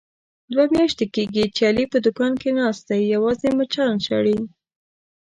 دوه 0.51 0.65
میاشتې 0.73 1.05
کېږي، 1.15 1.45
چې 1.55 1.61
علي 1.69 1.85
په 1.91 1.97
دوکان 2.05 2.33
کې 2.41 2.49
ناست 2.59 2.83
دی 2.89 2.99
یوازې 3.13 3.49
مچان 3.57 3.93
شړي. 4.07 4.37